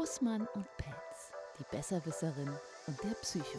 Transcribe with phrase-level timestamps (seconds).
[0.00, 2.48] Bussmann und Pelz, die Besserwisserin
[2.86, 3.58] und der Psycho.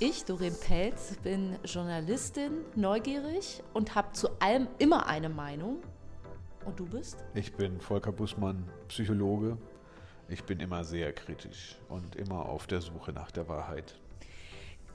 [0.00, 5.76] Ich, Doreen Pelz, bin Journalistin, neugierig und habe zu allem immer eine Meinung.
[6.64, 7.24] Und du bist?
[7.34, 9.58] Ich bin Volker Bussmann, Psychologe.
[10.28, 13.94] Ich bin immer sehr kritisch und immer auf der Suche nach der Wahrheit.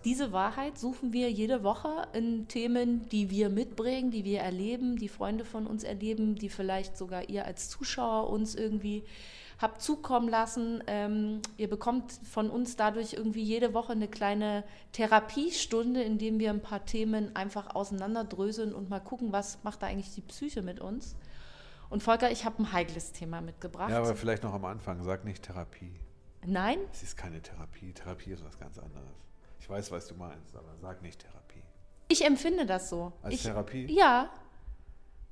[0.03, 5.07] Diese Wahrheit suchen wir jede Woche in Themen, die wir mitbringen, die wir erleben, die
[5.07, 9.05] Freunde von uns erleben, die vielleicht sogar ihr als Zuschauer uns irgendwie
[9.61, 10.83] habt zukommen lassen.
[10.87, 16.49] Ähm, ihr bekommt von uns dadurch irgendwie jede Woche eine kleine Therapiestunde, in dem wir
[16.49, 20.79] ein paar Themen einfach auseinanderdröseln und mal gucken, was macht da eigentlich die Psyche mit
[20.79, 21.15] uns.
[21.89, 23.89] Und Volker, ich habe ein heikles Thema mitgebracht.
[23.89, 25.99] Ja, aber vielleicht noch am Anfang, sag nicht Therapie.
[26.45, 26.79] Nein?
[26.91, 27.93] Es ist keine Therapie.
[27.93, 29.11] Therapie ist was ganz anderes.
[29.59, 31.63] Ich weiß, was du meinst, aber sag nicht Therapie.
[32.07, 33.13] Ich empfinde das so.
[33.21, 33.85] Als ich, Therapie?
[33.93, 34.29] Ja.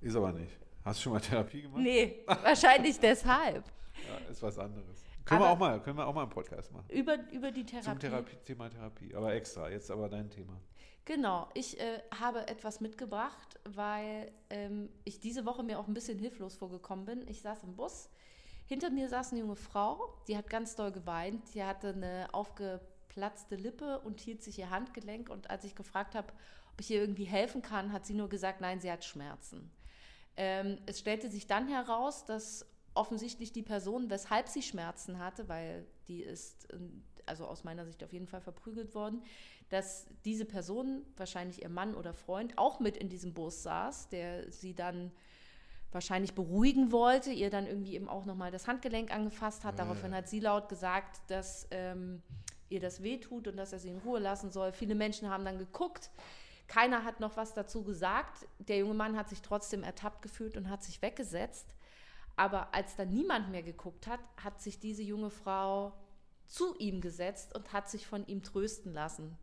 [0.01, 0.51] Ist aber nicht.
[0.83, 1.81] Hast du schon mal Therapie gemacht?
[1.81, 3.63] Nee, wahrscheinlich deshalb.
[4.09, 5.03] Ja, ist was anderes.
[5.25, 6.89] Können wir, auch mal, können wir auch mal einen Podcast machen.
[6.89, 7.89] Über, über die Therapie.
[7.89, 9.13] Zum Therapie, Thema Therapie.
[9.15, 9.69] Aber extra.
[9.69, 10.59] Jetzt aber dein Thema.
[11.05, 11.47] Genau.
[11.53, 16.55] Ich äh, habe etwas mitgebracht, weil ähm, ich diese Woche mir auch ein bisschen hilflos
[16.55, 17.27] vorgekommen bin.
[17.27, 18.09] Ich saß im Bus.
[18.65, 21.53] Hinter mir saß eine junge Frau, die hat ganz doll geweint.
[21.53, 25.29] Die hatte eine aufgeplatzte Lippe und hielt sich ihr Handgelenk.
[25.29, 26.27] Und als ich gefragt habe,
[26.73, 29.71] ob ich ihr irgendwie helfen kann, hat sie nur gesagt, nein, sie hat Schmerzen.
[30.37, 32.65] Ähm, es stellte sich dann heraus, dass
[32.99, 36.67] offensichtlich die Person, weshalb sie Schmerzen hatte, weil die ist,
[37.25, 39.23] also aus meiner Sicht auf jeden Fall verprügelt worden,
[39.69, 44.51] dass diese Person, wahrscheinlich ihr Mann oder Freund, auch mit in diesem Bus saß, der
[44.51, 45.11] sie dann
[45.91, 49.79] wahrscheinlich beruhigen wollte, ihr dann irgendwie eben auch nochmal das Handgelenk angefasst hat.
[49.79, 52.21] Daraufhin hat sie laut gesagt, dass ähm,
[52.67, 54.73] ihr das wehtut und dass er sie in Ruhe lassen soll.
[54.73, 56.11] Viele Menschen haben dann geguckt.
[56.67, 58.45] Keiner hat noch was dazu gesagt.
[58.59, 61.73] Der junge Mann hat sich trotzdem ertappt gefühlt und hat sich weggesetzt.
[62.39, 65.91] Aber als dann niemand mehr geguckt hat, hat sich diese junge Frau
[66.45, 69.37] zu ihm gesetzt und hat sich von ihm trösten lassen.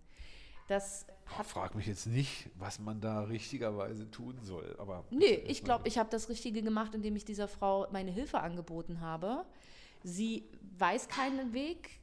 [0.67, 4.75] Das hat Frag mich jetzt nicht, was man da richtigerweise tun soll.
[4.79, 8.41] Aber nee, ich glaube, ich habe das Richtige gemacht, indem ich dieser Frau meine Hilfe
[8.41, 9.45] angeboten habe.
[10.03, 10.49] Sie
[10.79, 12.01] weiß keinen Weg,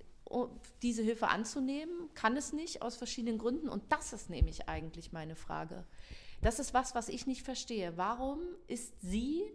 [0.83, 3.67] diese Hilfe anzunehmen, kann es nicht aus verschiedenen Gründen.
[3.67, 5.85] Und das ist nämlich eigentlich meine Frage.
[6.43, 7.97] Das ist was, was ich nicht verstehe.
[7.97, 9.51] Warum ist sie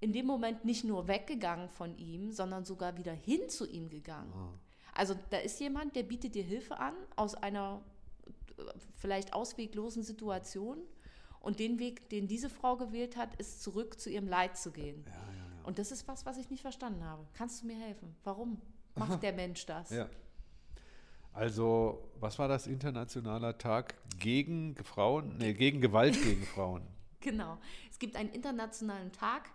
[0.00, 4.32] in dem Moment nicht nur weggegangen von ihm, sondern sogar wieder hin zu ihm gegangen.
[4.34, 4.58] Oh.
[4.92, 7.82] Also da ist jemand, der bietet dir Hilfe an aus einer
[8.58, 8.62] äh,
[8.96, 10.78] vielleicht ausweglosen Situation
[11.40, 15.04] und den Weg, den diese Frau gewählt hat, ist zurück zu ihrem Leid zu gehen.
[15.06, 15.64] Ja, ja, ja.
[15.64, 17.26] Und das ist was, was ich nicht verstanden habe.
[17.34, 18.16] Kannst du mir helfen?
[18.24, 18.60] Warum
[18.94, 19.90] macht der Mensch das?
[19.90, 20.08] Ja.
[21.32, 26.82] Also, was war das internationaler Tag gegen Frauen, nee, gegen Gewalt gegen Frauen?
[27.20, 27.58] Genau.
[27.90, 29.50] Es gibt einen internationalen Tag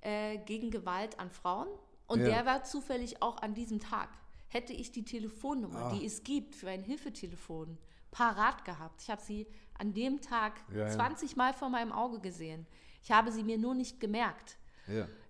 [0.00, 1.68] äh, gegen Gewalt an Frauen.
[2.06, 2.26] Und ja.
[2.26, 4.10] der war zufällig auch an diesem Tag.
[4.48, 5.92] Hätte ich die Telefonnummer, Ach.
[5.96, 7.78] die es gibt für ein Hilfetelefon,
[8.10, 9.02] parat gehabt.
[9.02, 9.46] Ich habe sie
[9.78, 12.66] an dem Tag ja, 20 Mal vor meinem Auge gesehen.
[13.02, 14.58] Ich habe sie mir nur nicht gemerkt.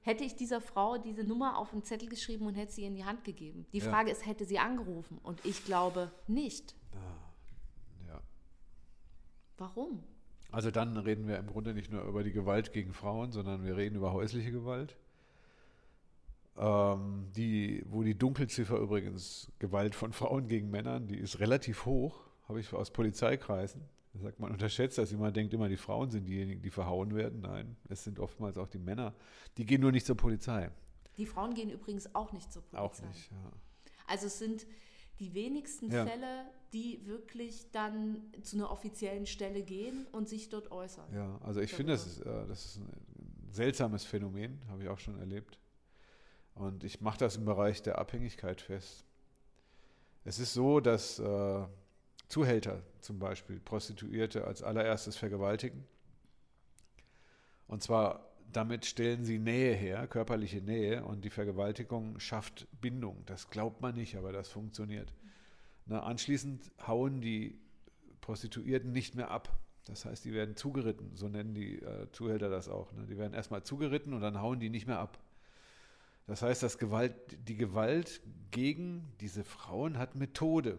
[0.02, 3.04] Hätte ich dieser Frau diese Nummer auf einen Zettel geschrieben und hätte sie in die
[3.04, 3.66] Hand gegeben.
[3.72, 5.18] Die Frage ist, hätte sie angerufen?
[5.18, 6.74] Und ich glaube nicht.
[8.06, 8.22] Ja.
[9.58, 10.02] Warum?
[10.52, 13.76] Also dann reden wir im Grunde nicht nur über die Gewalt gegen Frauen, sondern wir
[13.76, 14.96] reden über häusliche Gewalt.
[16.56, 22.20] Ähm, die, wo die Dunkelziffer übrigens Gewalt von Frauen gegen Männern, die ist relativ hoch,
[22.48, 23.82] habe ich aus Polizeikreisen.
[24.12, 27.40] Da sagt man, unterschätzt das immer, denkt immer, die Frauen sind diejenigen, die verhauen werden.
[27.40, 29.14] Nein, es sind oftmals auch die Männer.
[29.56, 30.70] Die gehen nur nicht zur Polizei.
[31.16, 32.82] Die Frauen gehen übrigens auch nicht zur Polizei.
[32.82, 33.52] Auch nicht, ja.
[34.08, 34.66] Also es sind
[35.20, 36.04] die wenigsten ja.
[36.04, 41.12] Fälle, die wirklich dann zu einer offiziellen Stelle gehen und sich dort äußern.
[41.14, 42.88] Ja, also ich finde, das ist, äh, das ist ein
[43.50, 45.58] seltsames Phänomen, habe ich auch schon erlebt.
[46.54, 49.04] Und ich mache das im Bereich der Abhängigkeit fest.
[50.24, 51.66] Es ist so, dass äh,
[52.28, 55.84] Zuhälter zum Beispiel Prostituierte als allererstes vergewaltigen.
[57.66, 63.22] Und zwar damit stellen sie Nähe her, körperliche Nähe, und die Vergewaltigung schafft Bindung.
[63.26, 65.12] Das glaubt man nicht, aber das funktioniert.
[65.90, 67.58] Na, anschließend hauen die
[68.20, 69.58] Prostituierten nicht mehr ab.
[69.86, 72.92] Das heißt, die werden zugeritten, so nennen die äh, Zuhälter das auch.
[72.92, 73.06] Ne?
[73.08, 75.18] Die werden erstmal zugeritten und dann hauen die nicht mehr ab.
[76.28, 77.14] Das heißt, dass Gewalt,
[77.48, 78.20] die Gewalt
[78.52, 80.78] gegen diese Frauen hat Methode.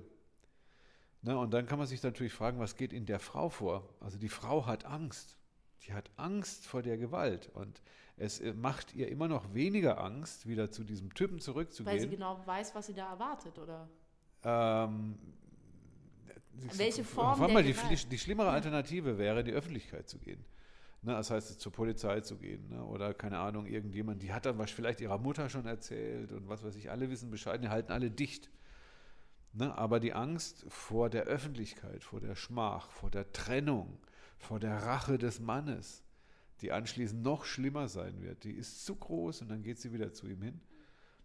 [1.24, 1.38] Ne?
[1.38, 3.90] Und dann kann man sich natürlich fragen, was geht in der Frau vor?
[4.00, 5.36] Also die Frau hat Angst.
[5.86, 7.82] Die hat Angst vor der Gewalt und
[8.16, 11.98] es äh, macht ihr immer noch weniger Angst, wieder zu diesem Typen zurückzugehen.
[11.98, 13.90] Weil sie genau weiß, was sie da erwartet, oder?
[14.44, 15.16] Ähm,
[16.76, 17.76] Welche Form der mal, die,
[18.10, 20.44] die, schlimmere Alternative wäre, in die Öffentlichkeit zu gehen.
[21.04, 24.60] Ne, das heißt, zur Polizei zu gehen ne, oder keine Ahnung, irgendjemand, die hat dann
[24.60, 27.92] was vielleicht ihrer Mutter schon erzählt und was weiß ich, alle wissen Bescheid, die halten
[27.92, 28.52] alle dicht.
[29.54, 33.98] Ne, aber die Angst vor der Öffentlichkeit, vor der Schmach, vor der Trennung,
[34.38, 36.04] vor der Rache des Mannes,
[36.62, 40.14] die anschließend noch schlimmer sein wird, die ist zu groß und dann geht sie wieder
[40.14, 40.62] zu ihm hin.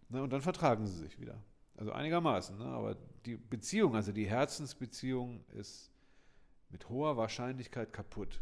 [0.09, 1.39] Ne, und dann vertragen sie sich wieder.
[1.77, 5.91] Also einigermaßen, ne, aber die Beziehung, also die Herzensbeziehung ist
[6.69, 8.41] mit hoher Wahrscheinlichkeit kaputt.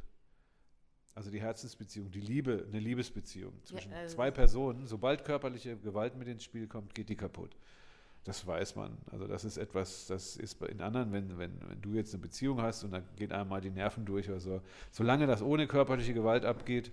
[1.13, 6.15] Also die Herzensbeziehung, die Liebe, eine Liebesbeziehung zwischen ja, also zwei Personen, sobald körperliche Gewalt
[6.17, 7.55] mit ins Spiel kommt, geht die kaputt.
[8.25, 8.97] Das weiß man.
[9.11, 12.61] Also das ist etwas, das ist in anderen, wenn, wenn, wenn du jetzt eine Beziehung
[12.61, 14.61] hast und da geht einmal die Nerven durch oder so.
[14.91, 16.91] Solange das ohne körperliche Gewalt abgeht,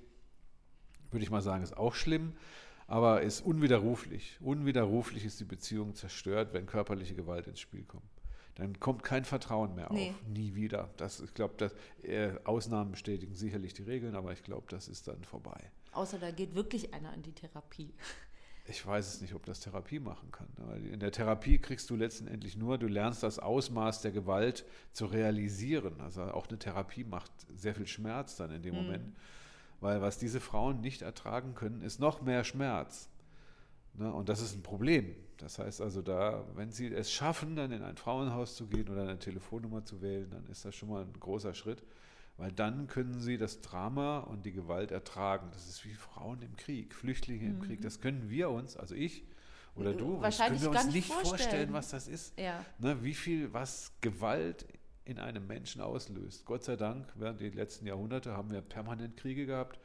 [1.10, 2.34] würde ich mal sagen, ist auch schlimm,
[2.86, 4.38] aber ist unwiderruflich.
[4.40, 8.02] Unwiderruflich ist die Beziehung zerstört, wenn körperliche Gewalt ins Spiel kommt
[8.54, 10.10] dann kommt kein Vertrauen mehr nee.
[10.10, 10.28] auf.
[10.28, 10.90] Nie wieder.
[10.96, 11.70] Das, ich glaube,
[12.02, 15.70] äh, Ausnahmen bestätigen sicherlich die Regeln, aber ich glaube, das ist dann vorbei.
[15.92, 17.94] Außer da geht wirklich einer in die Therapie.
[18.66, 20.48] Ich weiß es nicht, ob das Therapie machen kann.
[20.56, 25.06] Weil in der Therapie kriegst du letztendlich nur, du lernst das Ausmaß der Gewalt zu
[25.06, 26.00] realisieren.
[26.00, 28.82] Also auch eine Therapie macht sehr viel Schmerz dann in dem mhm.
[28.82, 29.16] Moment.
[29.82, 33.10] Weil was diese Frauen nicht ertragen können, ist noch mehr Schmerz.
[33.94, 34.12] Ne?
[34.12, 35.12] Und das ist ein Problem.
[35.38, 39.02] Das heißt also, da, wenn Sie es schaffen, dann in ein Frauenhaus zu gehen oder
[39.02, 41.82] eine Telefonnummer zu wählen, dann ist das schon mal ein großer Schritt,
[42.36, 45.48] weil dann können Sie das Drama und die Gewalt ertragen.
[45.52, 47.62] Das ist wie Frauen im Krieg, Flüchtlinge im mhm.
[47.62, 47.82] Krieg.
[47.82, 49.24] Das können wir uns, also ich
[49.74, 51.38] oder du, Wahrscheinlich können wir uns nicht vorstellen.
[51.38, 52.38] vorstellen, was das ist.
[52.38, 52.64] Ja.
[52.78, 54.64] Ne, wie viel, was Gewalt
[55.04, 56.44] in einem Menschen auslöst.
[56.44, 59.78] Gott sei Dank, während die letzten Jahrhunderte haben wir permanent Kriege gehabt.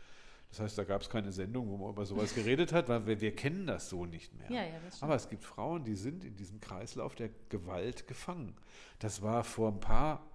[0.49, 3.19] Das heißt, da gab es keine Sendung, wo man über sowas geredet hat, weil wir,
[3.19, 4.49] wir kennen das so nicht mehr.
[4.49, 8.55] Ja, ja, Aber es gibt Frauen, die sind in diesem Kreislauf der Gewalt gefangen.
[8.99, 10.25] Das war vor ein paar,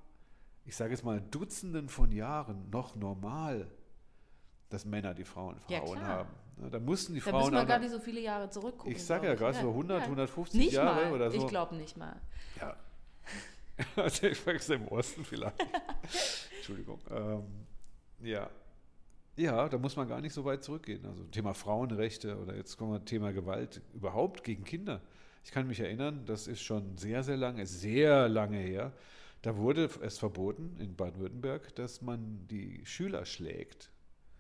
[0.64, 3.70] ich sage jetzt mal Dutzenden von Jahren noch normal,
[4.69, 6.31] dass Männer die Frauen Frauen ja, haben.
[6.70, 7.44] Da mussten die da Frauen.
[7.44, 8.93] Da müssen wir gar nicht so viele Jahre zurückgucken.
[8.93, 10.05] Ich sage ja gerade so 100, ja.
[10.05, 11.12] 150 nicht Jahre mal.
[11.12, 11.38] oder so.
[11.38, 12.20] Ich glaube nicht mal.
[12.61, 12.76] Ja.
[14.23, 15.61] ich vergesse im Osten vielleicht.
[16.57, 17.01] Entschuldigung.
[17.11, 17.45] Ähm,
[18.21, 18.51] ja,
[19.37, 21.05] ja, da muss man gar nicht so weit zurückgehen.
[21.07, 25.01] Also Thema Frauenrechte oder jetzt kommen wir Thema Gewalt überhaupt gegen Kinder.
[25.45, 28.93] Ich kann mich erinnern, das ist schon sehr, sehr lange, sehr lange her.
[29.41, 33.91] Da wurde es verboten in Baden-Württemberg, dass man die Schüler schlägt.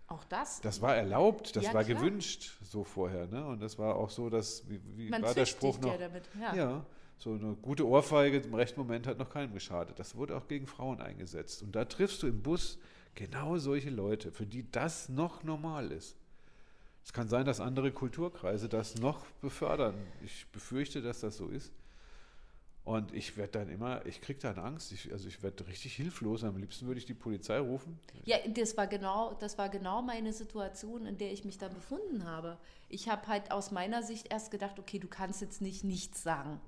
[0.06, 0.60] Auch das?
[0.60, 1.98] Das war erlaubt, das ja, war klar.
[1.98, 3.26] gewünscht so vorher.
[3.26, 3.44] Ne?
[3.46, 5.90] Und das war auch so, dass, wie, wie war der Spruch noch?
[5.90, 6.24] Ja, damit.
[6.38, 6.54] Ja.
[6.54, 6.86] ja,
[7.18, 9.98] so eine gute Ohrfeige im rechten Moment hat noch keinem geschadet.
[9.98, 11.62] Das wurde auch gegen Frauen eingesetzt.
[11.62, 12.78] Und da triffst du im Bus
[13.14, 16.16] Genau solche Leute, für die das noch normal ist.
[17.04, 19.94] Es kann sein, dass andere Kulturkreise das noch befördern.
[20.24, 21.72] Ich befürchte, dass das so ist.
[22.84, 26.42] Und ich werde dann immer, ich kriege dann Angst, ich, also ich werde richtig hilflos.
[26.42, 28.00] Am liebsten würde ich die Polizei rufen.
[28.24, 32.24] Ja, das war, genau, das war genau meine Situation, in der ich mich dann befunden
[32.24, 32.58] habe.
[32.88, 36.60] Ich habe halt aus meiner Sicht erst gedacht, okay, du kannst jetzt nicht nichts sagen.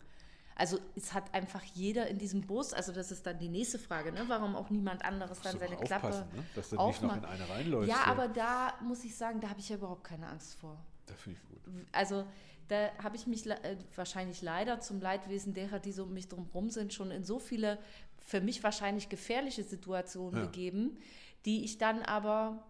[0.56, 4.12] Also es hat einfach jeder in diesem Bus, also das ist dann die nächste Frage,
[4.12, 4.24] ne?
[4.28, 6.44] warum auch niemand anderes dann seine Klappe ne?
[6.54, 7.88] Dass du nicht noch in eine reinläufst.
[7.88, 8.10] Ja, so.
[8.10, 10.78] aber da muss ich sagen, da habe ich ja überhaupt keine Angst vor.
[11.06, 11.86] Da finde ich gut.
[11.92, 12.24] Also
[12.68, 16.70] da habe ich mich äh, wahrscheinlich leider zum Leidwesen derer, die so um mich drumherum
[16.70, 17.78] sind, schon in so viele
[18.24, 20.46] für mich wahrscheinlich gefährliche Situationen ja.
[20.46, 20.98] begeben,
[21.44, 22.64] die ich dann aber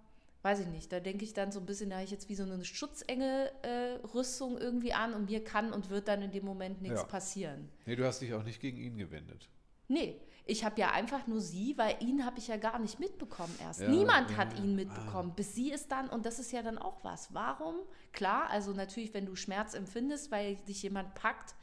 [0.45, 2.35] weiß ich nicht, da denke ich dann so ein bisschen, da habe ich jetzt wie
[2.35, 6.83] so eine Schutzengel-Rüstung äh, irgendwie an und mir kann und wird dann in dem Moment
[6.83, 7.07] nichts ja.
[7.07, 7.71] passieren.
[7.87, 9.49] Nee, du hast dich auch nicht gegen ihn gewendet.
[9.89, 13.55] Nee, ich habe ja einfach nur sie, weil ihn habe ich ja gar nicht mitbekommen
[13.59, 13.81] erst.
[13.81, 15.35] Ja, Niemand ja, hat ihn mitbekommen, ah.
[15.35, 17.33] bis sie ist dann, und das ist ja dann auch was.
[17.33, 17.77] Warum?
[18.13, 21.55] Klar, also natürlich, wenn du Schmerz empfindest, weil dich jemand packt,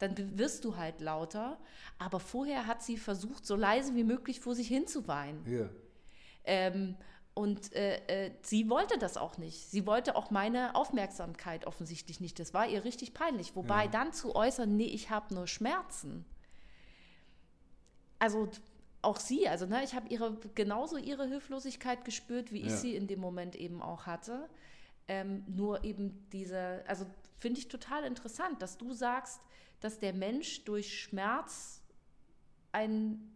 [0.00, 1.60] dann wirst du halt lauter.
[1.98, 5.46] Aber vorher hat sie versucht, so leise wie möglich vor sich hinzuweinen.
[5.46, 5.70] Ja.
[6.44, 6.96] Ähm,
[7.36, 9.70] und äh, äh, sie wollte das auch nicht.
[9.70, 12.38] Sie wollte auch meine Aufmerksamkeit offensichtlich nicht.
[12.38, 13.54] Das war ihr richtig peinlich.
[13.54, 13.90] Wobei ja.
[13.90, 16.24] dann zu äußern, nee, ich habe nur Schmerzen.
[18.18, 18.48] Also
[19.02, 22.76] auch sie, also ne, ich habe ihre genauso ihre Hilflosigkeit gespürt, wie ich ja.
[22.76, 24.48] sie in dem Moment eben auch hatte.
[25.06, 27.04] Ähm, nur eben diese, also
[27.38, 29.42] finde ich total interessant, dass du sagst,
[29.80, 31.82] dass der Mensch durch Schmerz
[32.72, 33.35] ein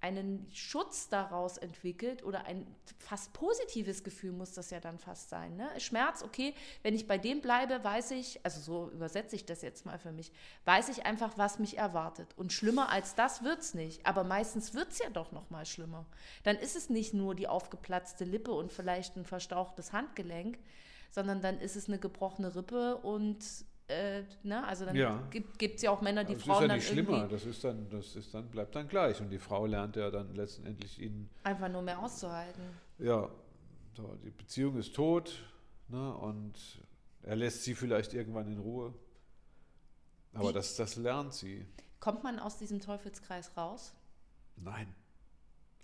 [0.00, 2.66] einen Schutz daraus entwickelt oder ein
[2.98, 5.56] fast positives Gefühl muss das ja dann fast sein.
[5.56, 5.68] Ne?
[5.78, 9.86] Schmerz, okay, wenn ich bei dem bleibe, weiß ich, also so übersetze ich das jetzt
[9.86, 10.32] mal für mich,
[10.64, 12.28] weiß ich einfach, was mich erwartet.
[12.36, 14.06] Und schlimmer als das wird es nicht.
[14.06, 16.06] Aber meistens wird es ja doch noch mal schlimmer.
[16.44, 20.58] Dann ist es nicht nur die aufgeplatzte Lippe und vielleicht ein verstauchtes Handgelenk,
[21.10, 23.44] sondern dann ist es eine gebrochene Rippe und
[23.88, 24.64] äh, ne?
[24.64, 25.22] Also dann ja.
[25.30, 27.88] gibt es ja auch Männer, die das Frauen ist ja nicht schlimmer, das ist dann,
[27.88, 29.20] das ist dann, bleibt dann gleich.
[29.20, 31.28] Und die Frau lernt ja dann letztendlich ihn.
[31.42, 32.62] Einfach nur mehr auszuhalten.
[32.98, 33.30] Ja,
[33.96, 35.42] So, die Beziehung ist tot
[35.88, 36.54] ne, und
[37.22, 38.94] er lässt sie vielleicht irgendwann in Ruhe.
[40.34, 41.66] Aber das, das lernt sie.
[42.00, 43.94] Kommt man aus diesem Teufelskreis raus?
[44.56, 44.94] Nein.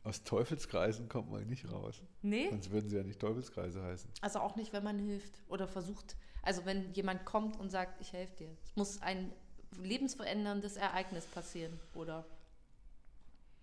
[0.04, 2.02] Aus Teufelskreisen kommt man nicht raus.
[2.20, 2.48] Nee.
[2.50, 4.10] Sonst würden sie ja nicht Teufelskreise heißen.
[4.20, 6.16] Also auch nicht, wenn man hilft oder versucht.
[6.42, 8.56] Also wenn jemand kommt und sagt, ich helfe dir.
[8.62, 9.32] Es muss ein
[9.78, 12.26] lebensveränderndes Ereignis passieren, oder?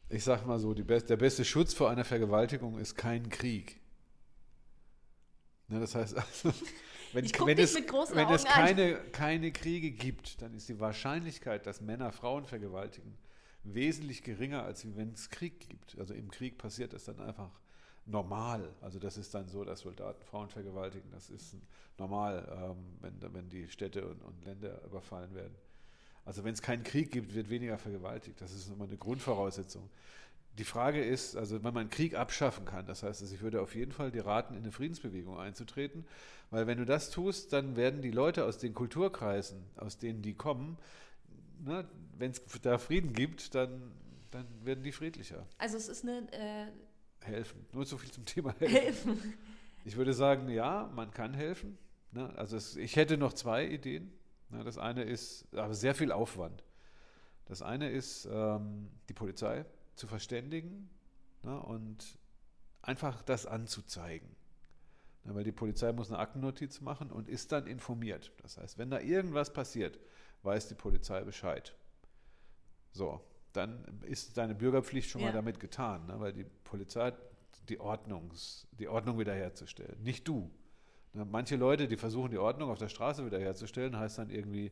[0.09, 3.79] Ich sag mal so, die best, der beste Schutz vor einer Vergewaltigung ist kein Krieg.
[5.67, 6.49] Ne, das heißt, also,
[7.13, 11.65] wenn, wenn es, mit großen wenn es keine, keine Kriege gibt, dann ist die Wahrscheinlichkeit,
[11.67, 13.17] dass Männer Frauen vergewaltigen,
[13.63, 15.97] wesentlich geringer, als wenn es Krieg gibt.
[15.99, 17.51] Also im Krieg passiert das dann einfach
[18.05, 18.73] normal.
[18.81, 21.09] Also das ist dann so, dass Soldaten Frauen vergewaltigen.
[21.11, 21.55] Das ist
[21.97, 25.55] normal, ähm, wenn, wenn die Städte und, und Länder überfallen werden.
[26.25, 28.41] Also wenn es keinen Krieg gibt, wird weniger vergewaltigt.
[28.41, 29.89] Das ist immer eine Grundvoraussetzung.
[30.57, 33.93] Die Frage ist, also wenn man Krieg abschaffen kann, das heißt, ich würde auf jeden
[33.93, 36.05] Fall dir raten, in eine Friedensbewegung einzutreten,
[36.49, 40.33] weil wenn du das tust, dann werden die Leute aus den Kulturkreisen, aus denen die
[40.33, 40.77] kommen,
[41.63, 41.87] ne,
[42.17, 43.91] wenn es da Frieden gibt, dann,
[44.31, 45.47] dann werden die friedlicher.
[45.57, 46.71] Also es ist eine äh,
[47.25, 47.65] Helfen.
[47.73, 49.13] Nur so viel zum Thema helfen.
[49.13, 49.33] Helfen.
[49.83, 51.77] Ich würde sagen, ja, man kann helfen.
[52.11, 52.31] Ne?
[52.35, 54.11] Also es, ich hätte noch zwei Ideen.
[54.49, 54.63] Ne?
[54.63, 56.63] Das eine ist, aber sehr viel Aufwand.
[57.45, 59.65] Das eine ist, ähm, die Polizei
[59.95, 60.89] zu verständigen
[61.43, 61.59] ne?
[61.59, 62.17] und
[62.81, 64.29] einfach das anzuzeigen.
[65.23, 65.35] Ne?
[65.35, 68.31] Weil die Polizei muss eine Aktennotiz machen und ist dann informiert.
[68.41, 69.99] Das heißt, wenn da irgendwas passiert,
[70.43, 71.75] weiß die Polizei Bescheid.
[72.91, 73.21] So,
[73.53, 75.27] dann ist deine Bürgerpflicht schon Ja.
[75.27, 76.19] mal damit getan, ne?
[76.19, 77.17] weil die Polizei hat
[77.69, 80.49] die, Ordnungs, die Ordnung wiederherzustellen, nicht du.
[81.13, 81.25] Ne?
[81.25, 84.71] Manche Leute, die versuchen, die Ordnung auf der Straße wiederherzustellen, heißt dann irgendwie,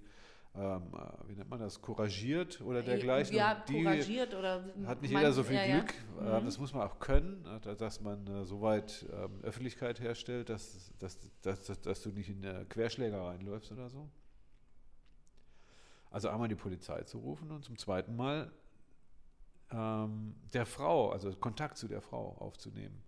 [0.55, 3.35] ähm, äh, wie nennt man das, couragiert oder dergleichen.
[3.35, 5.79] Ja, die couragiert oder hat nicht jeder so viel ja, ja.
[5.79, 5.93] Glück.
[6.19, 6.45] Äh, Mhm.
[6.45, 10.91] Das muss man auch können, äh, da- dass man äh, soweit ähm, Öffentlichkeit herstellt, dass,
[10.97, 14.09] dass, dass, dass, du nicht in äh, Querschläger reinläufst oder so.
[16.09, 18.51] Also einmal die Polizei zu rufen und zum zweiten Mal
[19.71, 23.03] ähm, der Frau, also Kontakt zu der Frau aufzunehmen.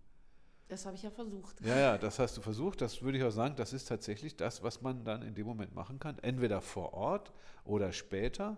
[0.67, 1.60] Das habe ich ja versucht.
[1.65, 2.79] Ja, ja, das hast du versucht.
[2.79, 5.75] Das würde ich auch sagen, das ist tatsächlich das, was man dann in dem Moment
[5.75, 6.17] machen kann.
[6.20, 7.34] Entweder vor Ort
[7.65, 8.55] oder später.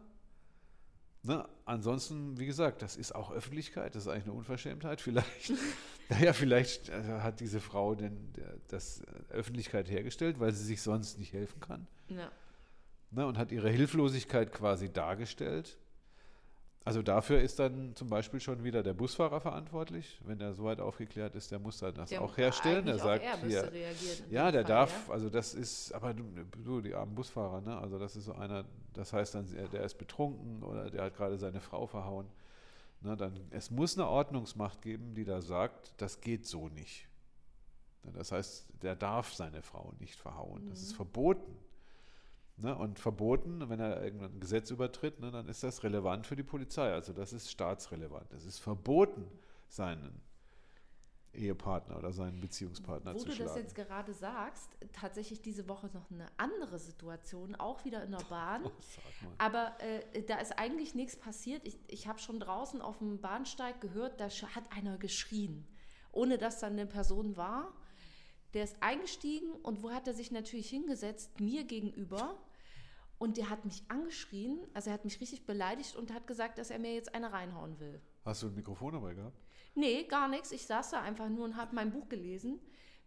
[1.23, 1.47] Ne?
[1.65, 5.01] Ansonsten, wie gesagt, das ist auch Öffentlichkeit, das ist eigentlich eine Unverschämtheit.
[5.01, 5.53] Vielleicht,
[6.09, 10.83] naja, vielleicht äh, hat diese Frau denn äh, das äh, Öffentlichkeit hergestellt, weil sie sich
[10.83, 11.87] sonst nicht helfen kann.
[12.09, 12.31] Ja.
[13.13, 13.25] Ne?
[13.25, 15.77] Und hat ihre Hilflosigkeit quasi dargestellt.
[16.85, 20.19] Also dafür ist dann zum Beispiel schon wieder der Busfahrer verantwortlich.
[20.25, 22.85] Wenn er soweit aufgeklärt ist, der muss dann das Der- auch herstellen.
[22.85, 23.71] Der sagt, er hier,
[24.29, 25.13] ja, der Fall, darf, ja.
[25.13, 26.25] also das ist, aber du,
[26.61, 27.77] du, die armen Busfahrer, ne?
[27.77, 31.37] Also das ist so einer, das heißt dann, der ist betrunken oder der hat gerade
[31.37, 32.27] seine Frau verhauen.
[32.99, 37.07] Ne, dann, es muss eine Ordnungsmacht geben, die da sagt, das geht so nicht.
[38.03, 40.67] Ne, Das heißt, der darf seine Frau nicht verhauen.
[40.69, 40.95] Das ist Mhm.
[40.97, 41.57] verboten.
[42.55, 46.43] Ne, und verboten, wenn er irgendein Gesetz übertritt, ne, dann ist das relevant für die
[46.43, 46.93] Polizei.
[46.93, 48.31] Also das ist staatsrelevant.
[48.31, 49.27] Es ist verboten,
[49.67, 50.21] seinen
[51.33, 53.49] Ehepartner oder seinen Beziehungspartner Wo zu du schlagen.
[53.49, 58.23] das jetzt gerade sagst, tatsächlich diese Woche noch eine andere Situation, auch wieder in der
[58.29, 58.65] Bahn.
[58.65, 59.35] Oh, sag mal.
[59.39, 61.65] Aber äh, da ist eigentlich nichts passiert.
[61.65, 65.67] Ich, ich habe schon draußen auf dem Bahnsteig gehört, da hat einer geschrien,
[66.11, 67.73] ohne dass dann eine Person war.
[68.53, 71.39] Der ist eingestiegen und wo hat er sich natürlich hingesetzt?
[71.39, 72.37] Mir gegenüber.
[73.17, 76.69] Und der hat mich angeschrien, also er hat mich richtig beleidigt und hat gesagt, dass
[76.69, 78.01] er mir jetzt eine reinhauen will.
[78.25, 79.37] Hast du ein Mikrofon dabei gehabt?
[79.75, 80.51] Nee, gar nichts.
[80.51, 82.59] Ich saß da einfach nur und habe mein Buch gelesen.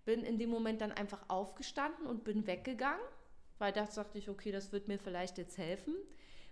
[0.04, 3.04] Bin in dem Moment dann einfach aufgestanden und bin weggegangen,
[3.58, 5.94] weil da dachte ich, okay, das wird mir vielleicht jetzt helfen.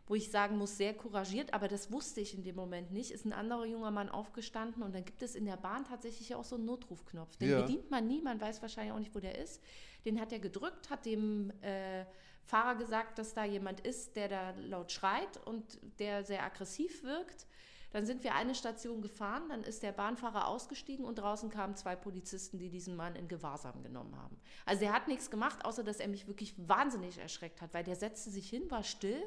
[0.07, 3.11] Wo ich sagen muss, sehr couragiert, aber das wusste ich in dem Moment nicht.
[3.11, 6.45] Ist ein anderer junger Mann aufgestanden und dann gibt es in der Bahn tatsächlich auch
[6.45, 7.37] so einen Notrufknopf.
[7.39, 7.61] Den Ja.
[7.63, 9.63] bedient man nie, man weiß wahrscheinlich auch nicht, wo der ist.
[10.05, 12.05] Den hat er gedrückt, hat dem äh,
[12.45, 17.47] Fahrer gesagt, dass da jemand ist, der da laut schreit und der sehr aggressiv wirkt.
[17.93, 21.95] Dann sind wir eine Station gefahren, dann ist der Bahnfahrer ausgestiegen und draußen kamen zwei
[21.97, 24.37] Polizisten, die diesen Mann in Gewahrsam genommen haben.
[24.67, 27.95] Also er hat nichts gemacht, außer dass er mich wirklich wahnsinnig erschreckt hat, weil der
[27.95, 29.23] setzte sich hin, war still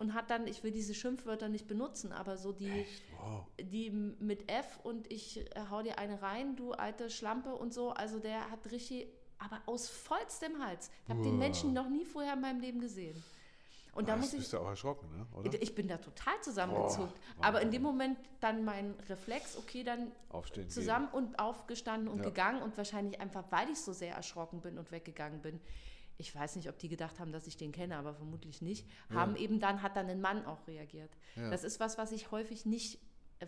[0.00, 2.84] und hat dann, ich will diese Schimpfwörter nicht benutzen, aber so die?
[3.20, 3.44] Wow.
[3.60, 7.90] die mit F und ich äh, hau dir eine rein, du alte Schlampe und so.
[7.90, 10.90] Also der hat richtig, aber aus vollstem Hals.
[11.04, 11.38] Ich habe den.
[11.38, 13.22] Menschen noch nie vorher in meinem Leben gesehen.
[13.92, 15.26] Und da Ah, muss ich, bist du auch erschrocken, ne?
[15.34, 15.60] oder?
[15.60, 17.18] ich bin da total zusammengezuckt.
[17.36, 20.62] Boah, aber in dem Moment dann mein Reflex, okay, dann Aufstehen.
[20.62, 20.70] gehen.
[20.70, 22.24] zusammen und aufgestanden und Ja.
[22.24, 25.60] gegangen und wahrscheinlich einfach, weil ich so sehr erschrocken bin und weggegangen bin.
[26.20, 28.86] Ich weiß nicht, ob die gedacht haben, dass ich den kenne, aber vermutlich nicht.
[29.08, 29.16] Ja.
[29.16, 31.10] Haben eben dann, hat dann ein Mann auch reagiert.
[31.34, 31.50] Ja.
[31.50, 32.98] Das ist was, was ich häufig nicht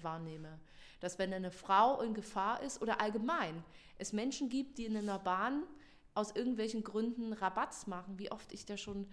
[0.00, 0.58] wahrnehme.
[1.00, 3.62] Dass wenn eine Frau in Gefahr ist oder allgemein
[3.98, 5.64] es Menschen gibt, die in einer Bahn
[6.14, 9.06] aus irgendwelchen Gründen Rabatz machen, wie oft ich da schon,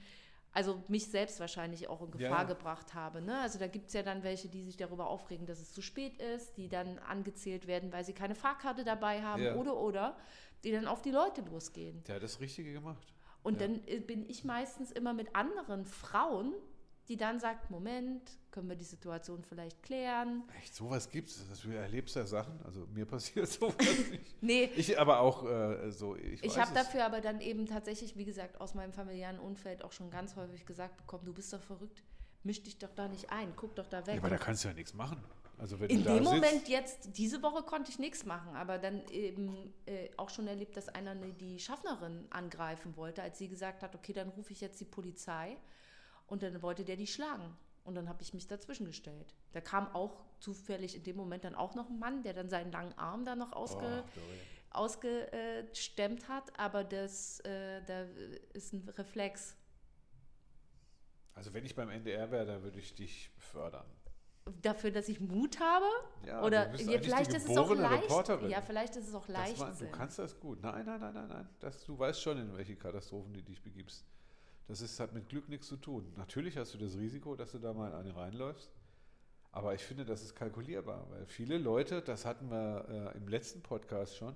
[0.53, 2.43] also mich selbst wahrscheinlich auch in Gefahr Ja.
[2.43, 3.21] gebracht habe.
[3.21, 3.39] Ne?
[3.39, 6.17] Also da gibt es ja dann welche, die sich darüber aufregen, dass es zu spät
[6.17, 9.55] ist, die dann angezählt werden, weil sie keine Fahrkarte dabei haben Ja.
[9.55, 10.17] oder oder,
[10.63, 12.03] die dann auf die Leute losgehen.
[12.05, 13.13] Der hat das Richtige gemacht.
[13.43, 13.67] Und Ja.
[13.67, 16.53] dann äh, bin ich meistens immer mit anderen Frauen,
[17.07, 20.43] die dann sagt, Moment, können wir die Situation vielleicht klären?
[20.61, 21.43] Echt, sowas gibt's.
[21.49, 22.59] Das- Du erlebst ja Sachen.
[22.63, 23.75] Also mir passiert sowas
[24.11, 24.35] nicht.
[24.41, 26.15] Nee, Ich aber auch äh, so.
[26.15, 26.73] Ich, ich habe es.
[26.85, 30.65] dafür aber dann eben tatsächlich, wie gesagt, aus meinem familiären Umfeld auch schon ganz häufig
[30.65, 32.03] gesagt bekommen, du bist doch verrückt,
[32.43, 34.15] misch dich doch da nicht ein, guck doch da weg.
[34.15, 35.17] Ja, aber da kannst du ja nichts machen.
[35.59, 39.73] Also wenn In dem Moment jetzt, diese Woche konnte ich nichts machen, aber dann eben
[39.85, 43.93] äh, auch schon erlebt, dass einer ne- die Schaffnerin angreifen wollte, als sie gesagt hat,
[43.93, 45.57] okay, dann rufe ich jetzt die Polizei
[46.27, 47.55] und dann wollte der die schlagen.
[47.83, 49.33] Und dann habe ich mich dazwischen gestellt.
[49.51, 52.71] Da kam auch zufällig in dem Moment dann auch noch ein Mann, der dann seinen
[52.71, 58.05] langen Arm da noch ausge, Oh, ausgestemmt hat, aber das äh, da
[58.53, 59.55] ist ein Reflex.
[61.33, 63.85] Also wenn ich beim NDR wäre, dann würde ich dich fördern.
[64.61, 65.85] Dafür, dass ich Mut habe?
[66.25, 68.03] Ja, Oder ja, vielleicht ist es auch leicht.
[68.03, 68.49] Reporterin.
[68.49, 69.59] Ja, vielleicht ist es auch leicht.
[69.59, 70.61] war, du kannst das gut.
[70.61, 71.49] Nein, nein, nein, nein, nein.
[71.59, 74.05] Das, du weißt schon, in welche Katastrophen du dich begibst.
[74.67, 76.13] Das ist, hat mit Glück nichts zu tun.
[76.15, 78.71] Natürlich hast du das Risiko, dass du da mal in eine reinläufst.
[79.51, 83.63] Aber ich finde, das ist kalkulierbar, weil viele Leute, das hatten wir äh, im letzten
[83.63, 84.35] Podcast schon,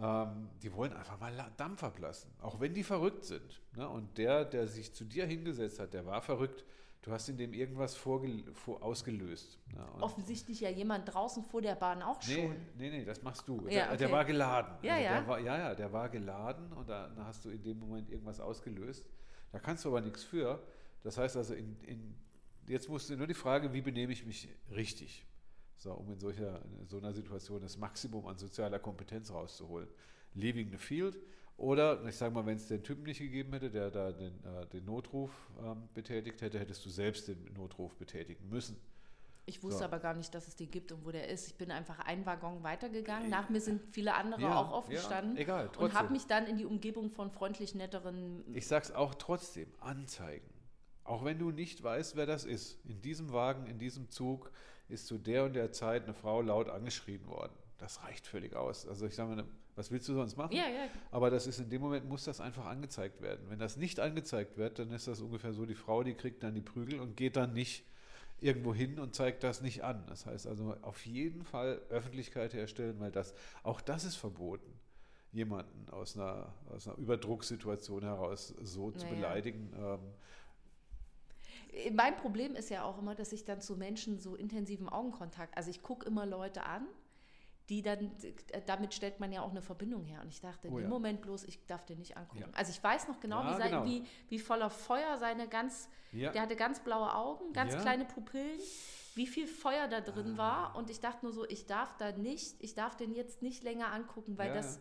[0.00, 3.60] ähm, die wollen einfach mal Dampf ablassen, auch wenn die verrückt sind.
[3.76, 3.88] Ne?
[3.88, 6.64] Und der, der sich zu dir hingesetzt hat, der war verrückt.
[7.02, 9.58] Du hast in dem irgendwas vorge vor ausgelöst.
[9.72, 9.86] Ne?
[9.92, 12.56] Und- Offensichtlich ja jemand draußen vor der Bahn auch Nee, schon.
[12.76, 13.56] nee, nee, das machst du.
[13.68, 14.12] Ja, der, der okay.
[14.16, 14.74] war geladen.
[14.82, 15.12] Ja, also ja.
[15.20, 18.10] Der war, ja, ja, der war geladen und da, da hast du in dem Moment
[18.10, 19.06] irgendwas ausgelöst.
[19.52, 20.62] Da kannst du aber nichts für.
[21.02, 22.14] Das heißt also, in, in,
[22.66, 25.24] jetzt musst du nur die Frage, wie benehme ich mich richtig?
[25.76, 29.88] So, um in solcher, in so einer Situation das Maximum an sozialer Kompetenz rauszuholen.
[30.34, 31.16] Leaving the field.
[31.58, 34.64] Oder, ich sage mal, wenn es den Typen nicht gegeben hätte, der da den, äh,
[34.72, 38.76] den Notruf ähm, betätigt hätte, hättest du selbst den Notruf betätigen müssen.
[39.44, 39.84] Ich wusste So.
[39.86, 41.48] aber gar nicht, dass es den gibt und wo der ist.
[41.48, 43.28] Ich bin einfach einen Waggon weitergegangen.
[43.28, 45.34] Nach mir sind viele andere Ja, auch aufgestanden.
[45.36, 45.98] ja, egal, und trotzdem.
[45.98, 48.44] habe mich dann in die Umgebung von freundlich netteren.
[48.54, 50.46] Ich sag's auch trotzdem, anzeigen.
[51.02, 52.78] Auch wenn du nicht weißt, wer das ist.
[52.84, 54.52] In diesem Wagen, in diesem Zug
[54.88, 57.54] ist zu der und der Zeit eine Frau laut angeschrien worden.
[57.78, 58.86] Das reicht völlig aus.
[58.86, 59.44] Also ich sage mal,
[59.76, 60.52] was willst du sonst machen?
[60.54, 60.88] Ja, ja.
[61.12, 63.46] Aber das ist in dem Moment muss das einfach angezeigt werden.
[63.48, 66.54] Wenn das nicht angezeigt wird, dann ist das ungefähr so, die Frau, die kriegt dann
[66.54, 67.84] die Prügel und geht dann nicht
[68.40, 70.04] irgendwo hin und zeigt das nicht an.
[70.08, 74.72] Das heißt also auf jeden Fall Öffentlichkeit herstellen, weil das auch das ist verboten,
[75.32, 79.16] jemanden aus einer, aus einer Überdrucksituation heraus so zu Naja.
[79.16, 79.72] beleidigen.
[79.76, 80.00] Ähm,
[81.72, 85.56] Äh, Mein Problem ist ja auch immer, dass ich dann zu Menschen so intensiven Augenkontakt,
[85.56, 86.86] also ich gucke immer Leute an,
[87.68, 88.10] die dann,
[88.66, 90.20] damit stellt man ja auch eine Verbindung her.
[90.22, 90.88] Und ich dachte, in Oh dem ja.
[90.88, 92.40] Moment bloß, ich darf den nicht angucken.
[92.40, 92.48] Ja.
[92.54, 93.84] Also ich weiß noch genau, Ja, wie, sein, genau.
[93.84, 98.58] Wie, wie voller Feuer seine ganz, der hatte ganz blaue Augen, ganz kleine Pupillen,
[99.14, 100.38] wie viel Feuer da drin Ah.
[100.38, 100.76] war.
[100.76, 103.92] Und ich dachte nur so, ich darf da nicht, ich darf den jetzt nicht länger
[103.92, 104.80] angucken, weil das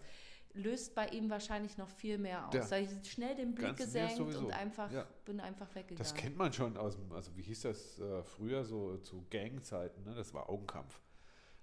[0.53, 2.53] löst bei ihm wahrscheinlich noch viel mehr aus.
[2.53, 2.61] Ja.
[2.65, 5.05] Da habe ich schnell den Blick Ganz gesenkt und einfach, Ja.
[5.25, 5.97] bin einfach weggegangen.
[5.97, 10.03] Das kennt man schon aus dem, also wie hieß das äh, früher so zu Gangzeiten,
[10.03, 10.15] ne?
[10.15, 10.99] das war Augenkampf.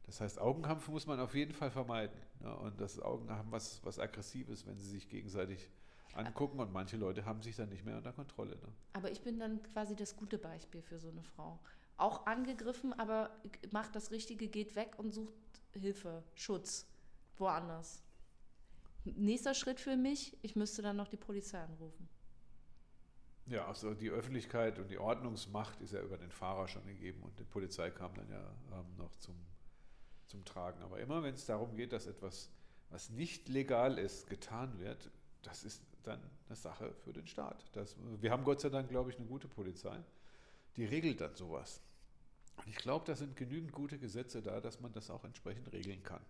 [0.06, 2.16] Das heißt, Augenkampf muss man auf jeden Fall vermeiden.
[2.40, 2.54] Ne?
[2.56, 5.70] Und das Augen haben was, was Aggressives, wenn sie sich gegenseitig
[6.14, 8.56] angucken und manche Leute haben sich dann nicht mehr unter Kontrolle.
[8.56, 8.72] Ne?
[8.92, 11.58] Aber ich bin dann quasi das gute Beispiel für so eine Frau.
[11.96, 13.30] Auch angegriffen, aber
[13.72, 15.34] macht das Richtige, geht weg und sucht
[15.72, 16.86] Hilfe, Schutz
[17.36, 18.02] woanders.
[19.04, 22.08] Nächster Schritt für mich, ich müsste dann noch die Polizei anrufen.
[23.46, 27.38] Ja, also die Öffentlichkeit und die Ordnungsmacht ist ja über den Fahrer schon gegeben und
[27.38, 29.34] die Polizei kam dann ja ähm, noch zum,
[30.26, 30.82] zum Tragen.
[30.82, 32.50] Aber immer wenn es darum geht, dass etwas,
[32.90, 35.10] was nicht legal ist, getan wird,
[35.42, 37.64] das ist dann eine Sache für den Staat.
[37.72, 39.98] Das, wir haben Gott sei Dank, glaube ich, eine gute Polizei,
[40.76, 41.80] die regelt dann sowas.
[42.56, 46.02] Und ich glaube, da sind genügend gute Gesetze da, dass man das auch entsprechend regeln
[46.02, 46.22] kann.